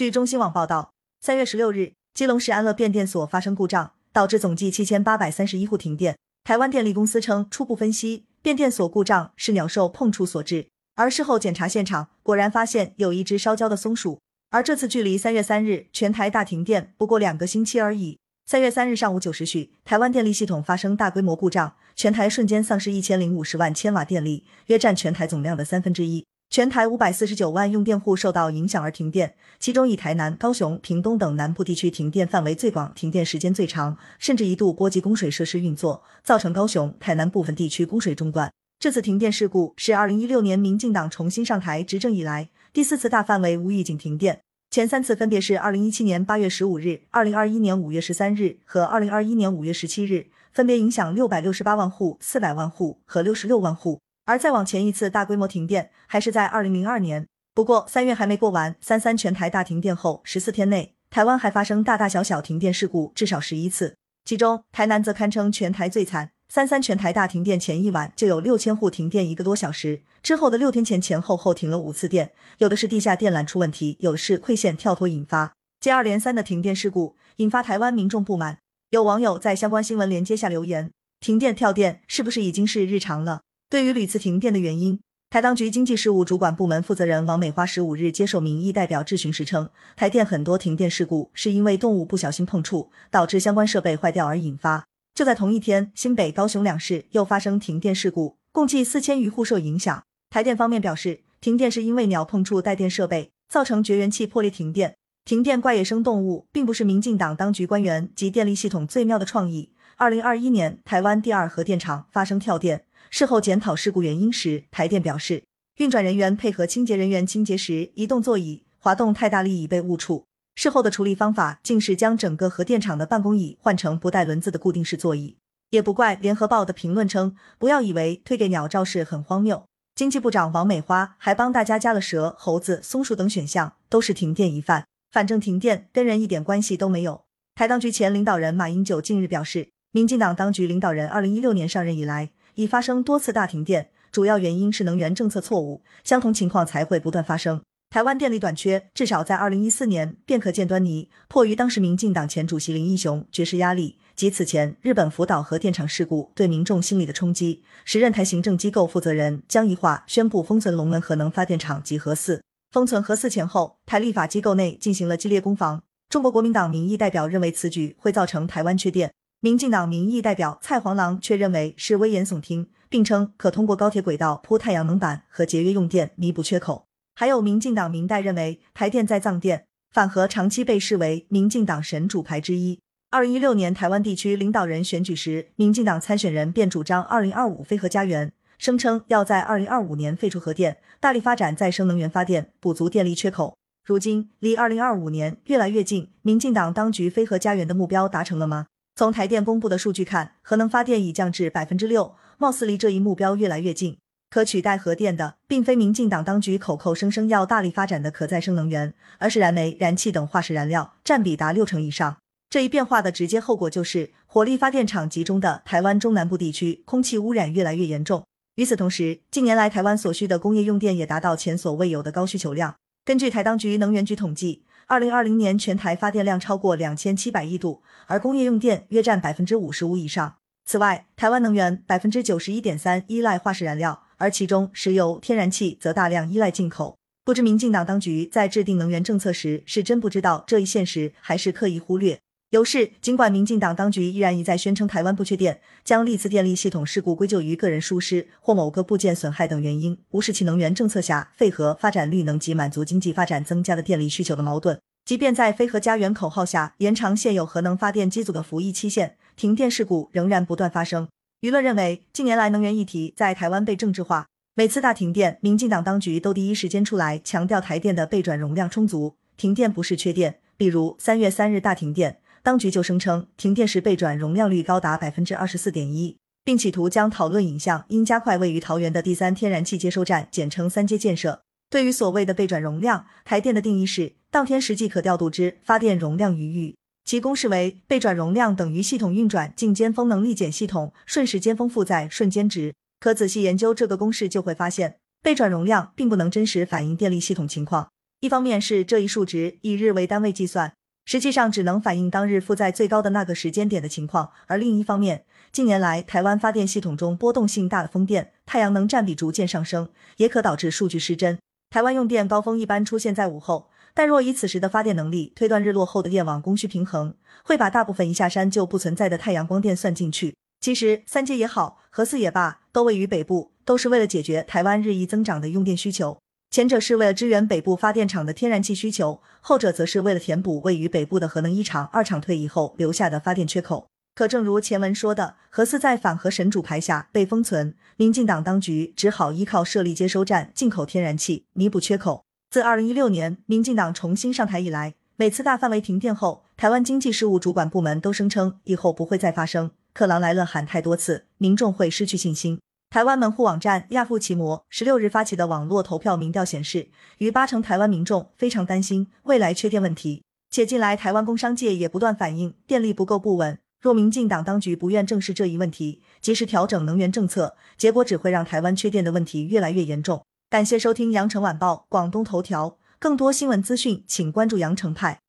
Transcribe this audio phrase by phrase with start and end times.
[0.00, 6.16] 据中新网报道，三月十六日，基隆市安乐变电所发生故障，导致总计七千八百三十一户停电。
[6.42, 14.18] 台湾电力公司称，初步分析，变电所故障是鸟兽碰触所致，而事后检查现场，果然发现有一只烧焦的松鼠。
[14.48, 18.18] 而这次距离三月三日全台大停电不过两个星期而已。
[18.46, 26.24] 三月三日上午九时许，台湾电力系统发生大规模故障，全台瞬间丧失一千零五十万千瓦电力，约占全台总量的三分之一。
[26.50, 38.52] 全台五百四十九万用电户受到影响而停电，其中以台南、高雄、屏东等南部地区停电范围最广，停电时间最长，甚至一度波及供水设施运作，造成高雄、台南部分地区供水中断。
[38.80, 44.40] 这次停电事故是二零一六年民进党重新上台执政以来第四次大范围无预警停电。
[44.72, 54.00] 前三次分别是二零一七年八月十五日、二零二一年五月十三日和二零二一年五月十七日，分别影响六百六十八万户、四百万户和六十六万户。
[54.30, 57.26] 而再往前一次大规模停电还是在二零零二年。
[57.52, 66.30] 不过三月还没过完，三三全台大停电后十四天内，台湾还发生大大小小停电事故至少十一次，其中台南则堪称全台最惨。
[66.48, 75.54] 三三全台大停电前一晚就有六千户停电一个多小时，之后的六天前前后后停了五次电，有的是地下电缆出问题，有的是馈线跳脱引发。
[75.80, 78.58] 接二连三的停电事故引发台湾民众不满，
[78.90, 83.40] 有网友在相关新闻连接下留言：停电跳电是不是已经是日常了？
[83.70, 84.98] 对于屡次停电的原因，
[85.30, 94.88] 台当局经济事务主管部门负责人王美花十五日接受民意代表质询时称，台电很多停电事故是因为动物不小心碰触，导致相关设备坏掉而引发。
[95.14, 100.02] 就在同一天，新北、高雄两市又发生停电事故，共计四千余户受影响。
[100.30, 104.96] 台电方面表示，停电是因为鸟碰触带电设备，造成绝缘器破裂停电。
[105.24, 109.70] 停电怪野生动物，并不是民进党当局官员及电力系统最妙的创意。
[109.94, 115.42] 二零二一年，台湾第二核电厂发生跳电，事后检讨事故原因时，台电表示，
[115.78, 120.26] 运转人员配合清洁人员清洁时，移动座椅滑动太大力已被误触。
[120.54, 125.36] 事后的处理方法竟是将整个核电厂的办公椅换成不带轮子的固定式座椅，
[125.70, 129.64] 也不怪联合报的评论称，不要以为推给鸟肇事很荒谬。
[129.96, 137.22] 经济部长王美花还帮大家加了蛇、猴子、松鼠等选项，都是停电疑犯，反正停电跟人一点关系都没有。
[137.56, 147.62] 台当局前领导人马英九近日表示，民进党当局领导人二零一六年上任以来，已发生多次大停电，主要原因是能源政策错误，相同情况才会不断发生。
[147.88, 151.08] 台湾电力短缺，至少在二零一四年便可见端倪。
[151.26, 162.42] 迫于当时民进党前主席林义雄绝食压力及此前日本福岛核电厂事故对民众心理的冲击，时任台行政机构负责人江宜桦宣布封存龙门核能发电厂及核四。
[162.70, 165.82] 封存核四前后，台立法机构内进行了激烈攻防。
[166.08, 169.12] 中国国民党民意代表认为此举会造成台湾缺电，
[169.42, 176.84] 民进党民意代表蔡黄郎却认为是危言耸听，并称可通过高铁轨道铺太阳能板和节约用电弥补缺口。
[177.14, 182.80] 还有民进党民代认为台电在藏电反核长期被视为民进党神主牌之一。
[183.08, 193.56] 二零一六年台湾地区领导人选举时，民进党参选人便主张二零二五非核家园，声称要在二零二五年废除核电，大力发展再生能源发电，补足电力缺口。
[193.86, 198.66] 如今离二零二五年越来越近，民进党当局非核家园的目标达成了吗？
[199.00, 203.96] 从台电公布的数据看，核能发电已降至百分之六，貌似离这一目标越来越近。
[204.28, 212.18] 可取代核电的，并非民进党当局口口声声要大力发展的可再生能源，而是燃煤、燃气等化石燃料，占比达六成以上。
[212.50, 218.26] 这一变化的直接后果就是，火力发电厂集中的台湾中南部地区空气污染越来越严重。
[218.56, 222.74] 与此同时，近年来台湾所需的工业用电也达到前所未有的高需求量。
[223.02, 230.34] 根据台当局能源局统计，二零二零年全台发电量超过两千七百亿度，而工业用电约占百分之五十五以上。
[230.64, 234.02] 此外，台湾能源百分之九十一点三依赖化石燃料。
[234.16, 236.96] 而其中，石油、天然气则大量依赖进口。
[237.24, 242.18] 不知民进党当局在制定能源政策时，是真不知道这一现实，还是刻意忽略？
[242.50, 254.80] 有事，尽管民进党当局依然一再宣称台湾不缺电，将历次电力系统事故归咎于个人疏失或某个部件损害等原因，无视其能源政策下废核发展绿能及满足经济发展增加的电力需求的矛盾。
[255.04, 261.06] 即便在非核家园口号下延长现有核能发电机组的服役期限，停电事故仍然不断发生。
[261.42, 264.26] 舆论认为，近年来能源议题在台湾被政治化。
[264.56, 270.40] 每次大停电，民进党当局都第一时间出来强调台电的备转容量充足，停电不是缺电。
[270.56, 281.42] 比如三月三日大停电，当局就声称停电时备转容量率高达百分之二十四点一，并企图将讨论引向应加快位于桃园的第三天然气接收站（简称三阶）建设。
[281.68, 286.74] 对于所谓的备转容量，台电的定义是当天实际可调度之发电容量余裕。
[287.04, 292.74] 其公式为备转容量等于系统运转净尖峰能力减系统瞬时尖峰负载瞬间值。
[292.98, 297.88] 可仔细研究这个公式，就会发现备转容量并不能真实反映电力系统情况。
[298.20, 300.74] 一方面是这一数值以日为单位计算，
[301.10, 311.36] 实际上只能反映当日负载最高的那个时间点的情况；而另一方面，近年来台湾发电系统中波动性大的风电、太阳能占比逐渐上升，也可导致数据失真。
[311.70, 320.36] 台湾用电高峰一般出现在午后，但若以此时的发电能力推断日落后的电网供需平衡，会把大部分一下山就不存在的太阳光电算进去。
[320.60, 326.18] 其实三阶也好，核四也罢，都位于北部，都是为了解决台湾日益增长的用电需求。
[326.50, 333.86] 前者是为了支援北部发电厂的天然气需求，后者则是为了填补位于北部的核能一厂、二厂退役后留下的发电缺口。
[334.16, 342.24] 可正如前文说的，核四在反核神主牌下被封存，民进党当局只好依靠设立接收站进口天然气弥补缺口。
[342.50, 349.70] 自二零一六年民进党重新上台以来，每次大范围停电后，台湾经济事务主管部门都声称以后不会再发生。
[349.92, 352.58] 克狼来了喊太多次，民众会失去信心。
[352.90, 356.88] 台湾门户网站亚富奇摩十六日发起的网络投票民调显示，
[357.18, 363.56] 逾八成台湾民众非常担心未来缺电问题，且近来台湾工商界也不断反映电力不够不稳。
[363.80, 370.24] 若民进党当局不愿正视这一问题，及时调整能源政策，结果只会让台湾缺电的问题越来越严重。
[370.50, 375.20] 感谢收听羊城晚报广东头条，更多新闻资讯，请关注羊城派。